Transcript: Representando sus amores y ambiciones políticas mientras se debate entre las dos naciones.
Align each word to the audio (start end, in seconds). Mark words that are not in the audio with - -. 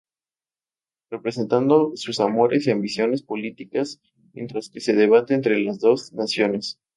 Representando 1.11 1.91
sus 1.93 2.19
amores 2.19 2.65
y 2.65 2.71
ambiciones 2.71 3.21
políticas 3.21 4.01
mientras 4.33 4.71
se 4.75 4.93
debate 4.95 5.35
entre 5.35 5.59
las 5.61 5.77
dos 5.79 6.11
naciones. 6.13 6.79